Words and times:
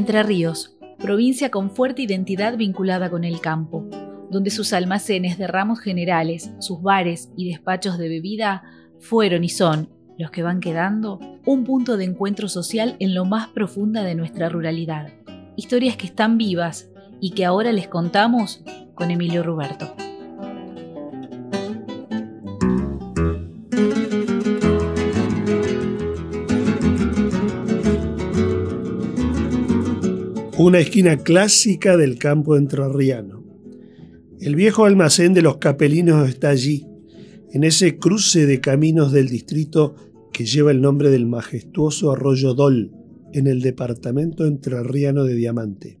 Entre 0.00 0.22
Ríos, 0.22 0.78
provincia 0.98 1.50
con 1.50 1.72
fuerte 1.72 2.00
identidad 2.00 2.56
vinculada 2.56 3.10
con 3.10 3.22
el 3.22 3.42
campo, 3.42 3.86
donde 4.30 4.48
sus 4.48 4.72
almacenes 4.72 5.36
de 5.36 5.46
ramos 5.46 5.78
generales, 5.78 6.52
sus 6.58 6.80
bares 6.80 7.28
y 7.36 7.50
despachos 7.50 7.98
de 7.98 8.08
bebida 8.08 8.62
fueron 8.98 9.44
y 9.44 9.50
son, 9.50 9.90
los 10.16 10.30
que 10.30 10.42
van 10.42 10.60
quedando, 10.60 11.20
un 11.44 11.64
punto 11.64 11.98
de 11.98 12.06
encuentro 12.06 12.48
social 12.48 12.96
en 12.98 13.14
lo 13.14 13.26
más 13.26 13.48
profunda 13.48 14.02
de 14.02 14.14
nuestra 14.14 14.48
ruralidad. 14.48 15.12
Historias 15.54 15.98
que 15.98 16.06
están 16.06 16.38
vivas 16.38 16.88
y 17.20 17.32
que 17.32 17.44
ahora 17.44 17.70
les 17.70 17.86
contamos 17.86 18.64
con 18.94 19.10
Emilio 19.10 19.42
Ruberto. 19.42 19.99
Una 30.62 30.78
esquina 30.78 31.16
clásica 31.16 31.96
del 31.96 32.18
campo 32.18 32.54
entrerriano. 32.54 33.42
El 34.42 34.56
viejo 34.56 34.84
almacén 34.84 35.32
de 35.32 35.40
los 35.40 35.56
capelinos 35.56 36.28
está 36.28 36.50
allí, 36.50 36.86
en 37.50 37.64
ese 37.64 37.96
cruce 37.96 38.44
de 38.44 38.60
caminos 38.60 39.10
del 39.10 39.30
distrito 39.30 39.94
que 40.34 40.44
lleva 40.44 40.70
el 40.70 40.82
nombre 40.82 41.08
del 41.08 41.24
majestuoso 41.24 42.12
arroyo 42.12 42.52
Dol, 42.52 42.92
en 43.32 43.46
el 43.46 43.62
departamento 43.62 44.44
entrerriano 44.44 45.24
de 45.24 45.34
Diamante. 45.34 45.98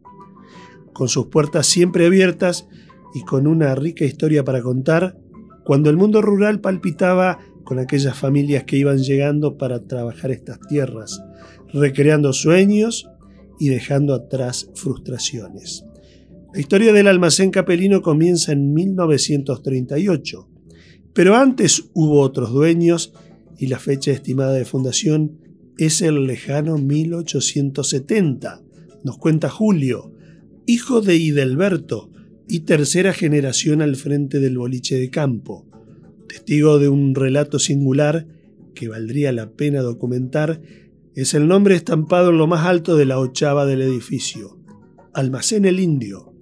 Con 0.92 1.08
sus 1.08 1.28
puertas 1.28 1.66
siempre 1.66 2.04
abiertas 2.04 2.68
y 3.14 3.22
con 3.22 3.46
una 3.46 3.74
rica 3.74 4.04
historia 4.04 4.44
para 4.44 4.60
contar, 4.60 5.16
cuando 5.64 5.88
el 5.88 5.96
mundo 5.96 6.20
rural 6.20 6.60
palpitaba 6.60 7.38
con 7.64 7.78
aquellas 7.78 8.18
familias 8.18 8.64
que 8.64 8.76
iban 8.76 8.98
llegando 8.98 9.56
para 9.56 9.86
trabajar 9.86 10.30
estas 10.32 10.60
tierras, 10.68 11.22
recreando 11.72 12.34
sueños 12.34 13.08
y 13.60 13.68
dejando 13.68 14.14
atrás 14.14 14.70
frustraciones. 14.74 15.84
La 16.52 16.58
historia 16.58 16.92
del 16.92 17.06
almacén 17.06 17.52
capelino 17.52 18.02
comienza 18.02 18.50
en 18.50 18.72
1938, 18.74 20.48
pero 21.12 21.36
antes 21.36 21.84
hubo 21.92 22.22
otros 22.22 22.52
dueños 22.52 23.12
y 23.58 23.68
la 23.68 23.78
fecha 23.78 24.10
estimada 24.10 24.54
de 24.54 24.64
fundación 24.64 25.38
es 25.76 26.00
el 26.02 26.26
lejano 26.26 26.78
1870, 26.78 28.62
nos 29.04 29.18
cuenta 29.18 29.48
Julio, 29.48 30.12
hijo 30.66 31.02
de 31.02 31.16
Idelberto 31.16 32.10
y 32.48 32.60
tercera 32.60 33.12
generación 33.12 33.82
al 33.82 33.96
frente 33.96 34.40
del 34.40 34.58
boliche 34.58 34.96
de 34.98 35.10
campo, 35.10 35.66
testigo 36.28 36.78
de 36.78 36.88
un 36.88 37.14
relato 37.14 37.58
singular 37.58 38.26
que 38.74 38.88
valdría 38.88 39.32
la 39.32 39.50
pena 39.50 39.82
documentar 39.82 40.62
es 41.22 41.34
el 41.34 41.48
nombre 41.48 41.74
estampado 41.74 42.30
en 42.30 42.38
lo 42.38 42.46
más 42.46 42.66
alto 42.66 42.96
de 42.96 43.04
la 43.04 43.18
ochava 43.18 43.66
del 43.66 43.82
edificio. 43.82 44.58
Almacén 45.12 45.64
el 45.64 45.80
Indio, 45.80 46.32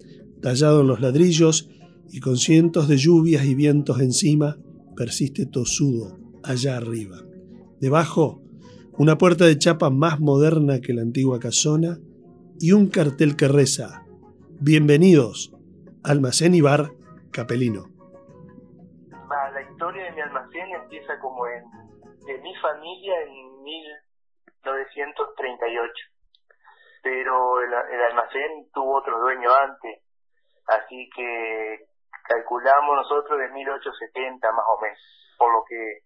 tallado 0.40 0.82
en 0.82 0.86
los 0.86 1.00
ladrillos 1.00 1.70
y 2.10 2.20
con 2.20 2.36
cientos 2.36 2.86
de 2.86 2.96
lluvias 2.96 3.44
y 3.44 3.54
vientos 3.54 4.00
encima, 4.00 4.58
persiste 4.96 5.46
tosudo 5.46 6.18
allá 6.42 6.76
arriba. 6.76 7.18
Debajo, 7.80 8.42
una 8.96 9.18
puerta 9.18 9.46
de 9.46 9.58
chapa 9.58 9.90
más 9.90 10.20
moderna 10.20 10.80
que 10.80 10.92
la 10.92 11.02
antigua 11.02 11.38
casona 11.38 11.98
y 12.60 12.72
un 12.72 12.88
cartel 12.88 13.36
que 13.36 13.48
reza: 13.48 14.04
Bienvenidos, 14.60 15.54
Almacén 16.02 16.54
y 16.54 16.60
Bar 16.60 16.92
Capelino. 17.30 17.86
La 19.28 19.62
historia 19.62 20.04
de 20.04 20.12
mi 20.12 20.20
almacén 20.20 20.66
empieza 20.82 21.18
como 21.20 21.46
en, 21.46 21.62
de 22.26 22.42
mi 22.42 22.54
familia 22.60 23.14
en 23.26 23.62
mil 23.62 23.84
1938. 24.64 25.92
Pero 27.02 27.60
el, 27.60 27.74
almacén 27.74 28.70
tuvo 28.72 28.98
otro 28.98 29.18
dueño 29.20 29.50
antes, 29.54 30.02
así 30.66 31.08
que 31.14 31.86
calculamos 32.24 32.96
nosotros 32.96 33.38
de 33.38 33.48
1870 33.48 34.52
más 34.52 34.64
o 34.68 34.80
menos, 34.80 34.98
por 35.38 35.52
lo 35.52 35.64
que, 35.64 36.00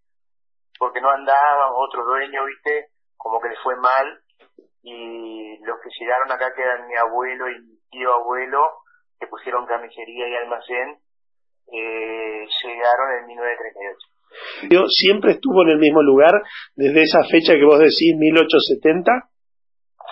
porque 0.78 1.00
no 1.00 1.10
andaban 1.10 1.72
otro 1.74 2.04
dueño, 2.04 2.44
viste, 2.44 2.90
como 3.16 3.40
que 3.40 3.48
le 3.48 3.56
fue 3.62 3.74
mal, 3.76 4.22
y 4.82 5.58
los 5.64 5.80
que 5.80 5.90
llegaron 5.98 6.30
acá 6.30 6.52
que 6.54 6.62
eran 6.62 6.86
mi 6.86 6.96
abuelo 6.96 7.48
y 7.48 7.60
mi 7.60 7.78
tío 7.90 8.12
abuelo, 8.12 8.82
que 9.18 9.26
pusieron 9.28 9.66
camisería 9.66 10.28
y 10.28 10.36
almacén, 10.36 10.98
eh, 11.72 12.46
llegaron 12.62 13.12
en 13.18 13.26
1938 13.26 14.11
siempre 14.88 15.32
estuvo 15.32 15.62
en 15.62 15.70
el 15.70 15.78
mismo 15.78 16.02
lugar 16.02 16.42
desde 16.74 17.02
esa 17.02 17.22
fecha 17.24 17.54
que 17.54 17.64
vos 17.64 17.78
decís, 17.78 18.14
1870. 18.16 19.10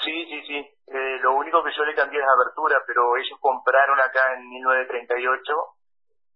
Sí, 0.05 0.25
sí, 0.29 0.41
sí. 0.47 0.59
Eh, 0.91 1.19
lo 1.23 1.37
único 1.37 1.63
que 1.63 1.71
yo 1.77 1.85
le 1.85 1.95
cambié 1.95 2.19
es 2.19 2.27
la 2.27 2.33
abertura, 2.33 2.77
pero 2.87 3.17
ellos 3.17 3.39
compraron 3.41 3.99
acá 3.99 4.35
en 4.37 4.49
1938 4.49 5.53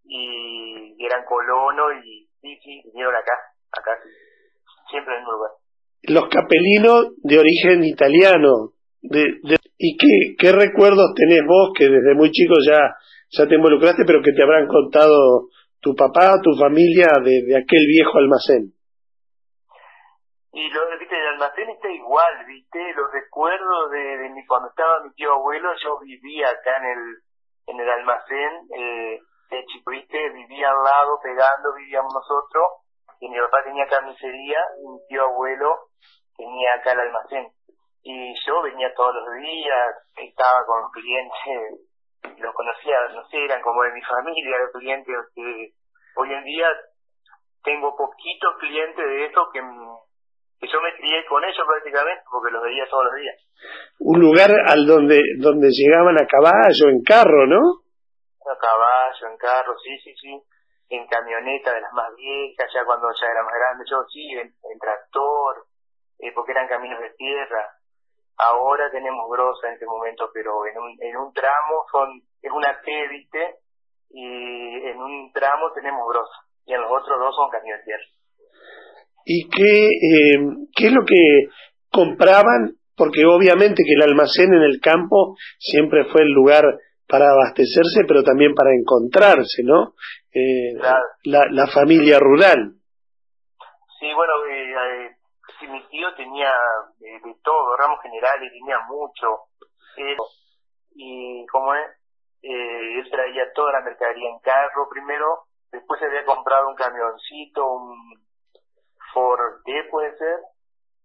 y, 0.04 1.04
eran 1.04 1.24
colonos 1.24 2.04
y 2.04 2.28
sí, 2.40 2.56
sí, 2.62 2.82
vinieron 2.86 3.14
acá, 3.14 3.32
acá, 3.72 3.90
siempre 4.88 5.14
en 5.14 5.20
el 5.20 5.26
mismo 5.26 5.32
lugar. 5.32 5.50
Los 6.04 6.28
capelinos 6.28 7.16
de 7.22 7.38
origen 7.38 7.84
italiano. 7.84 8.72
¿Y 9.02 9.96
qué, 9.98 10.36
qué 10.38 10.52
recuerdos 10.52 11.12
tenés 11.14 11.42
vos 11.46 11.72
que 11.76 11.88
desde 11.88 12.14
muy 12.14 12.30
chico 12.30 12.54
ya, 12.64 12.96
ya 13.30 13.46
te 13.46 13.56
involucraste, 13.56 14.04
pero 14.06 14.22
que 14.22 14.32
te 14.32 14.42
habrán 14.42 14.66
contado 14.66 15.48
tu 15.84 15.94
papá, 15.94 16.40
tu 16.40 16.56
familia 16.56 17.12
de, 17.20 17.44
aquel 17.60 17.84
viejo 17.84 18.16
almacén. 18.16 18.72
Y 20.56 20.70
lo, 20.70 20.80
viste, 20.98 21.14
el 21.14 21.28
almacén 21.36 21.68
está 21.68 21.90
igual, 21.90 22.46
viste, 22.46 22.80
los 22.94 23.12
recuerdos 23.12 23.90
de, 23.90 24.16
de 24.16 24.28
mi, 24.30 24.46
cuando 24.46 24.70
estaba 24.70 25.04
mi 25.04 25.12
tío 25.12 25.34
abuelo, 25.34 25.68
yo 25.84 25.98
vivía 26.00 26.48
acá 26.48 26.78
en 26.78 26.86
el, 26.88 27.04
en 27.66 27.80
el 27.80 27.90
almacén, 27.90 28.52
eh, 28.72 29.20
de 29.50 29.64
chico, 29.66 29.90
viste, 29.90 30.16
vivía 30.30 30.70
al 30.70 30.82
lado, 30.82 31.20
pegando, 31.22 31.74
vivíamos 31.76 32.14
nosotros, 32.14 32.80
y 33.20 33.28
mi 33.28 33.36
papá 33.36 33.64
tenía 33.64 33.86
camisería, 33.86 34.60
y 34.80 34.88
mi 34.88 35.06
tío 35.08 35.22
abuelo 35.24 35.90
tenía 36.34 36.80
acá 36.80 36.92
el 36.92 37.00
almacén. 37.00 37.52
Y 38.04 38.32
yo 38.46 38.62
venía 38.62 38.94
todos 38.94 39.14
los 39.16 39.36
días, 39.36 39.96
estaba 40.16 40.64
con 40.64 40.90
clientes 40.92 41.92
los 42.38 42.54
conocía, 42.54 42.96
no 43.14 43.26
sé, 43.28 43.44
eran 43.44 43.60
como 43.62 43.82
de 43.82 43.92
mi 43.92 44.02
familia, 44.02 44.58
los 44.58 44.72
clientes 44.72 45.16
que 45.34 45.72
hoy 46.16 46.32
en 46.32 46.44
día 46.44 46.68
tengo 47.62 47.96
poquitos 47.96 48.56
clientes 48.60 49.04
de 49.04 49.26
esos 49.26 49.48
que, 49.52 49.60
que 49.60 50.68
yo 50.68 50.80
me 50.80 50.94
crié 50.96 51.24
con 51.26 51.42
ellos 51.44 51.66
prácticamente 51.66 52.22
porque 52.30 52.52
los 52.52 52.62
veía 52.62 52.84
todos 52.88 53.04
los 53.04 53.14
días. 53.14 53.36
Un 54.00 54.20
lugar 54.20 54.50
al 54.68 54.86
donde 54.86 55.20
donde 55.38 55.70
llegaban 55.70 56.16
a 56.20 56.26
caballo, 56.26 56.88
en 56.88 57.02
carro, 57.02 57.46
¿no? 57.46 57.60
A 58.44 58.58
caballo, 58.58 59.32
en 59.32 59.36
carro, 59.38 59.74
sí, 59.78 59.98
sí, 60.04 60.14
sí. 60.20 60.42
En 60.90 61.06
camioneta 61.08 61.72
de 61.72 61.80
las 61.80 61.92
más 61.94 62.14
viejas, 62.14 62.70
ya 62.72 62.84
cuando 62.84 63.08
ya 63.08 63.26
era 63.26 63.42
más 63.42 63.54
grande, 63.54 63.84
yo 63.90 64.04
sí, 64.12 64.28
en, 64.36 64.78
tractor, 64.78 65.64
eh, 66.18 66.30
porque 66.34 66.52
eran 66.52 66.68
caminos 66.68 67.00
de 67.00 67.10
tierra 67.16 67.72
Ahora 68.36 68.90
tenemos 68.90 69.30
grosa 69.30 69.68
en 69.68 69.74
este 69.74 69.86
momento, 69.86 70.28
pero 70.34 70.66
en 70.66 70.76
un, 70.78 70.96
en 71.00 71.16
un 71.16 71.32
tramo 71.32 71.86
son, 71.90 72.20
es 72.42 72.50
una 72.50 72.80
T, 72.80 73.08
¿viste? 73.08 73.56
Y 74.10 74.88
en 74.88 75.00
un 75.00 75.32
tramo 75.32 75.72
tenemos 75.72 76.02
grosa, 76.08 76.46
y 76.66 76.74
en 76.74 76.80
los 76.80 76.90
otros 76.90 77.18
dos 77.18 77.34
son 77.34 77.50
de 77.50 77.84
tierra. 77.84 78.04
¿Y 79.24 79.48
qué, 79.48 79.86
eh, 79.86 80.66
qué 80.74 80.86
es 80.86 80.92
lo 80.92 81.04
que 81.04 81.48
compraban? 81.90 82.76
Porque 82.96 83.24
obviamente 83.24 83.82
que 83.84 83.94
el 83.94 84.02
almacén 84.02 84.52
en 84.52 84.62
el 84.62 84.80
campo 84.80 85.36
siempre 85.58 86.04
fue 86.04 86.22
el 86.22 86.32
lugar 86.32 86.64
para 87.08 87.30
abastecerse, 87.30 88.04
pero 88.06 88.22
también 88.22 88.54
para 88.54 88.70
encontrarse, 88.72 89.62
¿no? 89.64 89.94
Eh, 90.32 90.74
la, 91.24 91.46
la 91.50 91.66
familia 91.68 92.18
rural. 92.18 92.74
Sí, 94.00 94.12
bueno, 94.14 94.32
eh, 94.50 95.13
eh 95.94 95.98
tío 95.98 96.14
tenía 96.14 96.52
de, 96.98 97.34
todo, 97.42 97.76
ramos 97.76 98.00
generales, 98.02 98.52
tenía 98.52 98.80
mucho. 98.80 99.44
y 100.96 101.46
como 101.46 101.74
es, 101.74 101.90
eh, 102.42 102.98
él 102.98 103.10
traía 103.10 103.52
toda 103.52 103.72
la 103.72 103.80
mercadería 103.80 104.30
en 104.30 104.38
carro 104.40 104.88
primero, 104.90 105.44
después 105.70 105.98
se 106.00 106.06
había 106.06 106.24
comprado 106.24 106.68
un 106.68 106.74
camioncito, 106.74 107.66
un 107.66 108.26
Ford 109.12 109.62
puede 109.90 110.16
ser, 110.18 110.40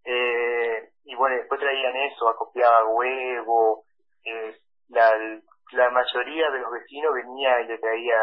eh, 0.05 0.89
y 1.03 1.15
bueno, 1.15 1.35
después 1.35 1.59
traían 1.59 1.95
eso, 1.95 2.27
acopiaba 2.27 2.87
huevo, 2.87 3.85
eh, 4.25 4.57
la, 4.89 5.11
la 5.71 5.89
mayoría 5.91 6.49
de 6.49 6.59
los 6.59 6.71
vecinos 6.71 7.13
venía 7.13 7.61
y 7.61 7.67
le 7.67 7.77
traía 7.77 8.17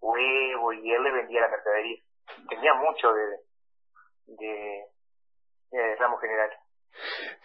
huevo 0.00 0.72
y 0.72 0.92
él 0.92 1.02
le 1.02 1.12
vendía 1.12 1.42
la 1.42 1.48
mercadería. 1.48 1.98
Tenía 2.48 2.74
mucho 2.74 3.12
de, 3.12 3.38
general. 6.20 6.50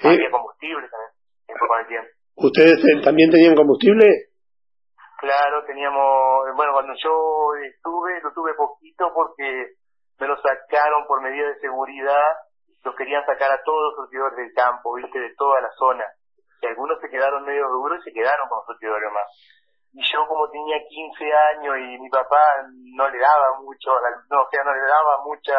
Había 0.04 0.32
combustible 0.32 0.88
también, 0.90 1.12
en 1.48 1.58
poco 1.58 1.78
de 1.78 1.86
tiempo. 1.86 2.10
¿Ustedes 2.36 3.04
también 3.04 3.30
tenían 3.32 3.56
combustible? 3.56 4.06
Claro, 5.20 5.66
teníamos, 5.66 6.56
bueno, 6.56 6.72
cuando 6.72 6.94
yo 6.96 7.12
estuve, 7.60 8.22
lo 8.22 8.32
tuve 8.32 8.54
poquito 8.56 9.12
porque 9.14 9.76
me 10.18 10.28
lo 10.28 10.36
sacaron 10.40 11.06
por 11.08 11.22
medida 11.22 11.48
de 11.50 11.60
seguridad, 11.60 12.24
los 12.84 12.96
querían 12.96 13.26
sacar 13.26 13.52
a 13.52 13.62
todos 13.64 13.82
los 13.84 13.96
surtidores 13.96 14.38
del 14.38 14.54
campo, 14.54 14.96
viste, 14.96 15.20
de 15.20 15.36
toda 15.36 15.60
la 15.60 15.70
zona. 15.78 16.06
y 16.62 16.68
algunos 16.68 17.00
se 17.02 17.10
quedaron 17.10 17.44
medio 17.44 17.68
duros 17.68 18.00
y 18.00 18.10
se 18.10 18.14
quedaron 18.14 18.48
con 18.48 18.66
surtidores 18.66 19.12
más. 19.12 19.28
Y 19.92 20.02
yo 20.08 20.26
como 20.28 20.50
tenía 20.52 20.78
15 20.88 21.34
años 21.58 21.76
y 21.80 22.00
mi 22.00 22.10
papá 22.10 22.40
no 22.96 23.10
le 23.10 23.20
daba 23.20 23.60
mucho, 23.60 23.92
no, 24.30 24.42
o 24.44 24.50
sea, 24.50 24.64
no 24.64 24.74
le 24.74 24.82
daba 24.82 25.24
mucha 25.26 25.56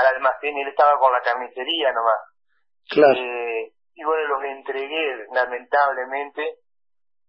al 0.00 0.14
almacén, 0.16 0.56
él 0.56 0.68
estaba 0.68 0.98
con 0.98 1.12
la 1.12 1.20
carnicería 1.20 1.92
nomás. 1.92 2.20
Claro. 2.88 3.18
Eh, 3.18 3.72
y 3.94 4.04
bueno, 4.04 4.28
los 4.28 4.44
entregué, 4.44 5.26
lamentablemente, 5.32 6.58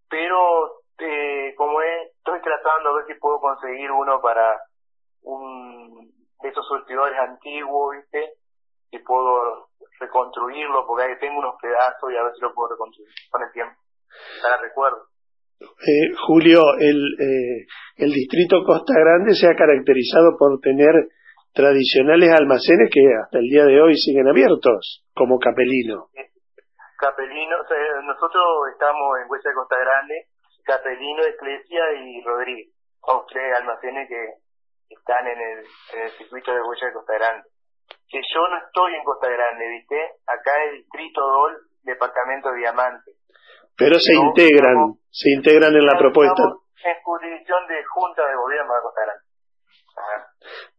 pero 0.09 0.83
eh, 0.99 1.53
como 1.55 1.81
es, 1.81 2.11
estoy 2.17 2.41
tratando 2.41 2.89
a 2.89 2.93
ver 2.97 3.05
si 3.07 3.19
puedo 3.19 3.39
conseguir 3.39 3.91
uno 3.91 4.21
para 4.21 4.59
un 5.23 6.11
de 6.41 6.49
esos 6.49 6.65
surtidores 6.67 7.17
antiguos, 7.19 7.95
¿viste? 7.97 8.33
Y 8.91 8.99
puedo 8.99 9.69
reconstruirlo, 9.99 10.85
porque 10.87 11.03
ahí 11.03 11.19
tengo 11.19 11.39
unos 11.39 11.55
pedazos 11.61 12.11
y 12.11 12.17
a 12.17 12.23
ver 12.23 12.33
si 12.33 12.41
lo 12.41 12.53
puedo 12.53 12.69
reconstruir 12.69 13.09
con 13.29 13.43
el 13.43 13.51
tiempo, 13.51 13.75
para 14.41 14.57
recuerdo. 14.61 15.07
Eh, 15.59 16.15
Julio, 16.25 16.61
el, 16.79 16.99
eh, 17.19 17.65
el 17.97 18.11
distrito 18.11 18.63
Costa 18.63 18.93
Grande 18.95 19.35
se 19.35 19.47
ha 19.47 19.55
caracterizado 19.55 20.37
por 20.37 20.59
tener 20.61 20.93
tradicionales 21.53 22.29
almacenes 22.31 22.89
que 22.91 23.01
hasta 23.21 23.39
el 23.39 23.49
día 23.49 23.65
de 23.65 23.81
hoy 23.81 23.95
siguen 23.95 24.27
abiertos, 24.27 25.03
como 25.13 25.39
Capelino. 25.39 26.09
Capelino, 26.97 27.55
o 27.61 27.67
sea, 27.67 27.77
nosotros 28.03 28.43
estamos 28.73 29.19
en 29.23 29.31
Huesa 29.31 29.49
de 29.49 29.55
Costa 29.55 29.75
Grande, 29.79 30.27
Capelino, 30.65 31.21
Iglesia 31.23 31.83
y 31.95 32.21
Rodríguez. 32.23 32.75
Son 33.05 33.23
tres 33.27 33.55
almacenes 33.57 34.07
que 34.09 34.93
están 34.93 35.25
en 35.27 35.39
el, 35.39 35.59
en 35.95 36.01
el 36.03 36.11
circuito 36.11 36.51
de 36.53 36.61
Huella 36.61 36.87
de 36.87 36.93
Costa 36.93 37.13
Grande. 37.13 37.47
Que 38.09 38.21
yo 38.21 38.41
no 38.49 38.57
estoy 38.57 38.95
en 38.95 39.03
Costa 39.03 39.29
Grande, 39.29 39.69
¿viste? 39.69 39.95
Acá 40.27 40.51
es 40.65 40.73
Distrito 40.73 41.21
DOL, 41.21 41.57
Departamento 41.83 42.51
Diamante. 42.53 43.11
Pero 43.77 43.95
se 43.97 44.13
integran, 44.13 44.99
se 45.09 45.31
integran 45.31 45.73
en 45.73 45.85
la 45.85 45.97
propuesta. 45.97 46.43
En 46.83 46.95
jurisdicción 47.01 47.67
de 47.67 47.83
Junta 47.85 48.27
de 48.27 48.35
Gobierno 48.35 48.73
de 48.75 48.81
Costa 48.81 49.01
Grande. 49.01 49.23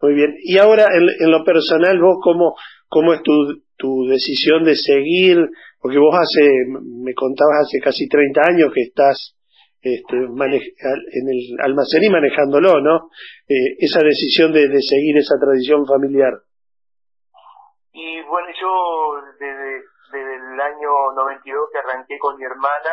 Muy 0.00 0.14
bien. 0.14 0.34
Y 0.43 0.58
ahora, 0.58 0.87
en, 0.93 1.08
en, 1.19 1.31
lo 1.31 1.44
personal, 1.44 1.99
vos, 2.00 2.19
¿cómo, 2.22 2.55
cómo 2.88 3.12
es 3.14 3.22
tu, 3.22 3.32
tu 3.76 4.06
decisión 4.08 4.64
de 4.64 4.75
seguir? 4.76 5.38
Porque 5.81 5.99
vos 5.99 6.14
hace, 6.14 6.49
me 6.69 7.14
contabas 7.14 7.67
hace 7.67 7.81
casi 7.81 8.08
30 8.08 8.40
años 8.43 8.70
que 8.75 8.82
estás 8.82 9.37
este, 9.82 10.14
en 10.14 11.25
el 11.28 11.56
almacén 11.64 12.05
y 12.05 12.11
manejándolo, 12.11 12.81
¿no? 12.82 13.08
Eh, 13.49 13.76
esa 13.78 14.00
decisión 14.05 14.52
de, 14.52 14.69
seguir 14.82 15.17
esa 15.17 15.37
tradición 15.40 15.87
familiar. 15.87 16.34
Y 17.93 18.20
bueno, 18.28 18.49
yo 18.61 19.23
desde, 19.38 19.81
desde 20.12 20.34
el 20.37 20.61
año 20.61 20.90
92 21.16 21.69
que 21.73 21.78
arranqué 21.78 22.19
con 22.19 22.37
mi 22.37 22.44
hermana, 22.44 22.93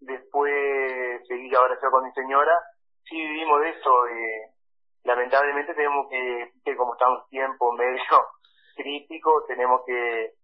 después 0.00 0.52
seguí 1.26 1.54
ahora 1.54 1.78
yo 1.82 1.90
con 1.90 2.04
mi 2.04 2.12
señora, 2.12 2.52
sí 3.04 3.16
vivimos 3.16 3.60
de 3.62 3.70
eso. 3.70 4.06
Eh, 4.08 4.49
lamentablemente 5.04 5.74
tenemos 5.74 6.06
que, 6.08 6.52
que 6.64 6.76
como 6.76 6.94
estamos 6.94 7.24
en 7.24 7.30
tiempo 7.30 7.72
medio 7.72 8.02
crítico, 8.76 9.44
tenemos 9.46 9.82
que 9.86 10.34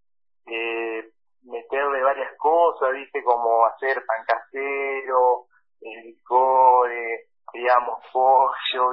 eh, 0.47 1.11
meterle 1.45 2.03
varias 2.03 2.37
cosas, 2.39 2.93
dice 2.95 3.23
como 3.25 3.65
hacer 3.67 4.03
pan 4.07 4.25
casero, 4.27 5.47
licores, 5.81 7.29
digamos, 7.53 8.01
pollo, 8.13 8.91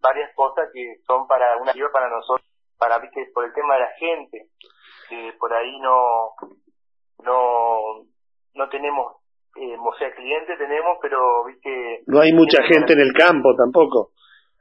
varias 0.00 0.34
cosas 0.34 0.68
que 0.72 0.96
son 1.06 1.26
para 1.26 1.56
una 1.60 1.72
ayuda 1.72 1.90
para 1.92 2.08
nosotros, 2.08 2.46
para, 2.78 2.98
viste, 2.98 3.30
por 3.34 3.44
el 3.44 3.52
tema 3.52 3.74
de 3.74 3.80
la 3.80 3.90
gente, 3.98 4.46
que 5.08 5.32
por 5.38 5.52
ahí 5.52 5.78
no, 5.80 6.30
no, 7.24 8.04
no 8.54 8.68
tenemos, 8.68 9.16
eh, 9.56 9.76
o 9.78 9.94
sea, 9.98 10.14
clientes 10.14 10.58
tenemos, 10.58 10.98
pero, 11.02 11.44
viste... 11.46 12.02
No 12.06 12.20
hay 12.20 12.32
mucha 12.32 12.62
gente 12.62 12.92
en 12.92 13.00
el 13.00 13.12
campo 13.12 13.54
tampoco. 13.56 14.12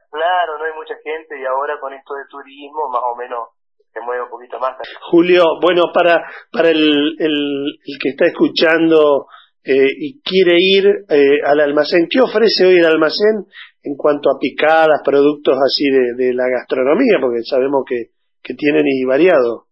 Claro, 0.10 0.58
no 0.58 0.64
hay 0.66 0.74
mucha 0.74 0.96
gente 1.04 1.40
y 1.40 1.46
ahora 1.46 1.80
con 1.80 1.94
esto 1.94 2.14
de 2.16 2.26
turismo, 2.30 2.90
más 2.90 3.02
o 3.04 3.16
menos 3.16 3.50
se 3.94 4.00
mueve 4.02 4.24
un 4.24 4.30
poquito 4.30 4.60
más. 4.60 4.78
Julio, 5.12 5.44
bueno, 5.62 5.84
para, 5.94 6.24
para 6.52 6.70
el, 6.70 7.16
el, 7.20 7.80
el 7.84 7.96
que 8.02 8.10
está 8.10 8.26
escuchando 8.26 9.28
eh, 9.64 9.92
y 10.00 10.22
quiere 10.22 10.56
ir 10.60 10.86
eh, 11.10 11.42
al 11.46 11.60
almacén, 11.60 12.08
¿qué 12.10 12.22
ofrece 12.22 12.66
hoy 12.66 12.78
el 12.80 12.86
almacén 12.86 13.46
en 13.84 13.96
cuanto 13.98 14.30
a 14.30 14.40
picadas, 14.40 15.02
productos 15.04 15.58
así 15.60 15.84
de, 15.90 16.14
de 16.16 16.34
la 16.34 16.48
gastronomía? 16.48 17.18
Porque 17.20 17.44
sabemos 17.44 17.84
que, 17.86 18.12
que 18.42 18.54
tienen 18.54 18.84
y 18.86 19.04
variado. 19.04 19.68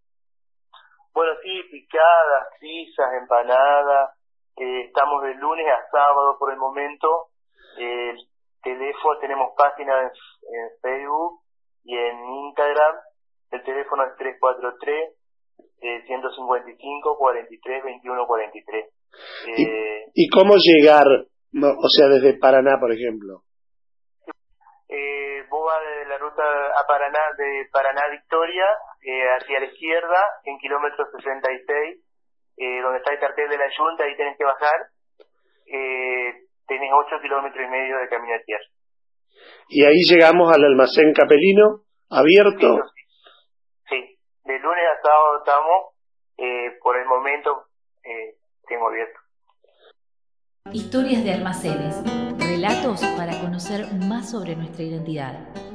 Bueno, 1.14 1.32
sí, 1.42 1.64
picadas, 1.72 2.48
pizzas, 2.60 3.08
empanadas. 3.22 4.20
Eh, 4.58 4.88
estamos 4.88 5.24
de 5.24 5.36
lunes 5.36 5.66
a 5.68 5.90
sábado 5.90 6.36
por 6.38 6.52
el 6.52 6.58
momento. 6.58 7.32
El 7.78 8.18
teléfono, 8.96 9.20
tenemos 9.20 9.54
páginas 9.58 10.12
en, 10.12 10.56
en 10.56 10.70
Facebook 10.82 11.42
y 11.84 11.98
en 11.98 12.16
Instagram. 12.48 12.96
El 13.52 13.64
teléfono 13.64 14.04
es 14.06 14.18
343 14.18 15.16
155 16.08 17.18
43 17.18 17.84
21 17.84 18.28
43. 18.28 18.86
Eh, 19.58 20.06
¿Y, 20.14 20.30
cómo 20.30 20.56
llegar, 20.58 21.06
o 21.06 21.90
sea, 21.90 22.08
desde 22.08 22.38
Paraná, 22.38 22.78
por 22.80 22.92
ejemplo? 22.92 23.44
Eh, 24.90 25.44
vos 25.50 25.66
vas 25.66 25.82
de 25.82 26.06
la 26.10 26.18
ruta 26.18 26.44
a 26.44 26.88
Paraná, 26.88 27.20
de 27.38 27.68
Paraná 27.72 28.02
Victoria, 28.12 28.66
eh, 29.02 29.28
hacia 29.40 29.60
la 29.60 29.66
izquierda, 29.66 30.20
en 30.44 30.58
kilómetro 30.58 31.06
66, 31.12 32.02
eh, 32.58 32.82
donde 32.82 33.00
está 33.00 33.14
el 33.14 33.20
cartel 33.20 33.50
de 33.50 33.58
la 33.58 33.70
Junta, 33.78 34.04
ahí 34.04 34.16
tenés 34.18 34.38
que 34.38 34.44
bajar. 34.44 34.90
Eh, 35.68 36.46
tenés 36.68 36.92
8 36.94 37.22
kilómetros 37.22 37.66
y 37.66 37.70
medio 37.70 37.98
de 38.00 38.10
camino 38.10 38.34
de 38.34 38.44
tierra. 38.44 38.66
Y 39.70 39.84
ahí 39.84 40.04
llegamos 40.08 40.54
al 40.54 40.64
almacén 40.64 41.14
capelino, 41.14 41.86
abierto. 42.10 42.80
Sí, 43.90 43.96
sí. 43.96 44.20
de 44.44 44.60
lunes 44.60 44.84
a 44.92 45.02
sábado 45.02 45.38
estamos, 45.40 45.96
eh, 46.38 46.78
por 46.82 46.98
el 46.98 47.06
momento, 47.06 47.68
eh, 48.04 48.38
tengo 48.68 48.88
abierto. 48.88 49.20
Historias 50.72 51.24
de 51.24 51.34
almacenes, 51.34 52.02
relatos 52.38 53.02
para 53.18 53.40
conocer 53.40 53.86
más 54.08 54.30
sobre 54.32 54.56
nuestra 54.56 54.84
identidad. 54.84 55.66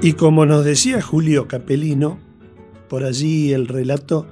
Y 0.00 0.12
como 0.14 0.46
nos 0.46 0.64
decía 0.64 1.02
Julio 1.02 1.48
Capelino, 1.48 2.18
por 2.88 3.04
allí 3.04 3.52
el 3.52 3.68
relato 3.68 4.26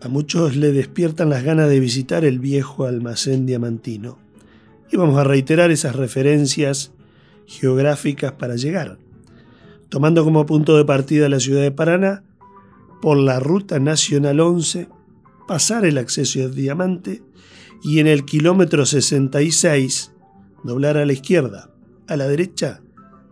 a 0.00 0.08
muchos 0.08 0.56
le 0.56 0.72
despiertan 0.72 1.30
las 1.30 1.42
ganas 1.42 1.68
de 1.68 1.80
visitar 1.80 2.24
el 2.24 2.38
viejo 2.38 2.86
almacén 2.86 3.46
diamantino 3.46 4.18
y 4.90 4.96
vamos 4.96 5.18
a 5.18 5.24
reiterar 5.24 5.70
esas 5.70 5.96
referencias 5.96 6.92
geográficas 7.46 8.32
para 8.32 8.56
llegar, 8.56 8.98
tomando 9.88 10.24
como 10.24 10.46
punto 10.46 10.76
de 10.76 10.84
partida 10.84 11.28
la 11.28 11.40
ciudad 11.40 11.62
de 11.62 11.72
Paraná, 11.72 12.24
por 13.00 13.16
la 13.16 13.38
ruta 13.38 13.78
nacional 13.78 14.40
11, 14.40 14.88
pasar 15.46 15.84
el 15.84 15.98
acceso 15.98 16.40
al 16.40 16.54
diamante 16.54 17.22
y 17.82 18.00
en 18.00 18.06
el 18.06 18.24
kilómetro 18.24 18.86
66 18.86 20.12
doblar 20.64 20.96
a 20.96 21.06
la 21.06 21.12
izquierda. 21.12 21.70
A 22.08 22.16
la 22.16 22.26
derecha, 22.26 22.80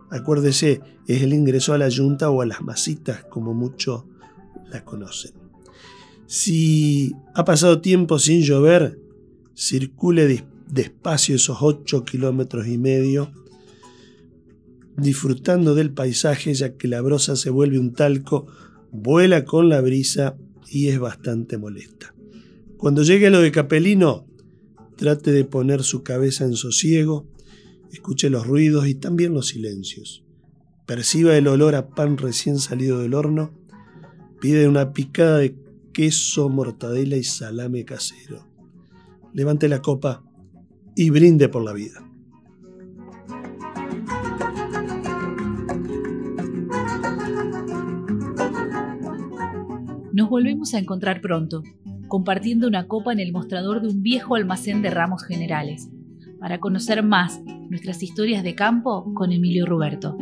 acuérdese, 0.09 0.81
es 1.07 1.21
el 1.21 1.33
ingreso 1.33 1.73
a 1.73 1.77
la 1.77 1.89
yunta 1.89 2.29
o 2.29 2.41
a 2.41 2.45
las 2.45 2.61
masitas, 2.61 3.25
como 3.25 3.53
muchos 3.53 4.03
la 4.69 4.83
conocen. 4.83 5.31
Si 6.25 7.15
ha 7.33 7.45
pasado 7.45 7.79
tiempo 7.81 8.19
sin 8.19 8.41
llover, 8.41 8.99
circule 9.55 10.43
despacio 10.69 11.35
esos 11.35 11.57
ocho 11.61 12.03
kilómetros 12.03 12.67
y 12.67 12.77
medio, 12.77 13.31
disfrutando 14.97 15.75
del 15.75 15.93
paisaje 15.93 16.53
ya 16.53 16.75
que 16.75 16.87
la 16.87 17.01
brosa 17.01 17.35
se 17.35 17.49
vuelve 17.49 17.79
un 17.79 17.93
talco, 17.93 18.47
vuela 18.91 19.45
con 19.45 19.69
la 19.69 19.79
brisa 19.79 20.37
y 20.69 20.87
es 20.87 20.99
bastante 20.99 21.57
molesta. 21.57 22.13
Cuando 22.77 23.03
llegue 23.03 23.29
lo 23.29 23.41
de 23.41 23.51
Capelino, 23.51 24.27
trate 24.97 25.31
de 25.31 25.45
poner 25.45 25.83
su 25.83 26.03
cabeza 26.03 26.43
en 26.43 26.55
sosiego, 26.55 27.27
escuche 27.91 28.29
los 28.29 28.45
ruidos 28.45 28.87
y 28.87 28.95
también 28.95 29.33
los 29.33 29.47
silencios. 29.47 30.23
Perciba 30.85 31.37
el 31.37 31.47
olor 31.47 31.75
a 31.75 31.89
pan 31.89 32.17
recién 32.17 32.59
salido 32.59 32.99
del 32.99 33.13
horno, 33.13 33.53
pide 34.39 34.67
una 34.67 34.93
picada 34.93 35.39
de 35.39 35.55
queso, 35.93 36.49
mortadela 36.49 37.17
y 37.17 37.23
salame 37.23 37.85
casero. 37.85 38.47
Levante 39.33 39.67
la 39.67 39.81
copa 39.81 40.23
y 40.95 41.09
brinde 41.09 41.49
por 41.49 41.63
la 41.63 41.73
vida. 41.73 42.03
Nos 50.13 50.29
volvemos 50.29 50.73
a 50.73 50.79
encontrar 50.79 51.21
pronto, 51.21 51.61
compartiendo 52.07 52.67
una 52.67 52.87
copa 52.87 53.13
en 53.13 53.19
el 53.19 53.31
mostrador 53.31 53.81
de 53.81 53.89
un 53.89 54.01
viejo 54.01 54.35
almacén 54.35 54.81
de 54.81 54.89
ramos 54.89 55.23
generales, 55.23 55.89
para 56.39 56.59
conocer 56.59 57.03
más 57.03 57.39
nuestras 57.69 58.01
historias 58.01 58.43
de 58.43 58.55
campo 58.55 59.13
con 59.13 59.31
Emilio 59.31 59.67
Ruberto. 59.67 60.17